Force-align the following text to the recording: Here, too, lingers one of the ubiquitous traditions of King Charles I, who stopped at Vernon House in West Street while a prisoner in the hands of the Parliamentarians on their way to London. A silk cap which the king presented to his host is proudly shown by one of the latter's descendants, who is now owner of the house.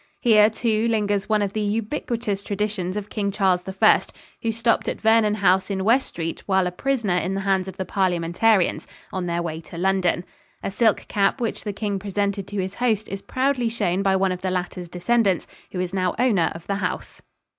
Here, 0.19 0.49
too, 0.49 0.87
lingers 0.87 1.29
one 1.29 1.43
of 1.43 1.53
the 1.53 1.61
ubiquitous 1.61 2.41
traditions 2.41 2.97
of 2.97 3.11
King 3.11 3.29
Charles 3.31 3.61
I, 3.69 4.01
who 4.41 4.51
stopped 4.51 4.87
at 4.87 4.99
Vernon 4.99 5.35
House 5.35 5.69
in 5.69 5.83
West 5.83 6.07
Street 6.07 6.41
while 6.47 6.65
a 6.65 6.71
prisoner 6.71 7.17
in 7.17 7.35
the 7.35 7.41
hands 7.41 7.67
of 7.67 7.77
the 7.77 7.85
Parliamentarians 7.85 8.87
on 9.13 9.27
their 9.27 9.43
way 9.43 9.61
to 9.61 9.77
London. 9.77 10.25
A 10.63 10.71
silk 10.71 11.07
cap 11.07 11.39
which 11.39 11.63
the 11.63 11.71
king 11.71 11.99
presented 11.99 12.47
to 12.47 12.59
his 12.59 12.73
host 12.73 13.09
is 13.09 13.21
proudly 13.21 13.69
shown 13.69 14.01
by 14.01 14.15
one 14.15 14.31
of 14.31 14.41
the 14.41 14.49
latter's 14.49 14.89
descendants, 14.89 15.45
who 15.71 15.79
is 15.79 15.93
now 15.93 16.15
owner 16.17 16.51
of 16.55 16.65
the 16.65 16.77
house. 16.77 17.21